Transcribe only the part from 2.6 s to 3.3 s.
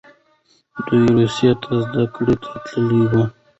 تللي وو.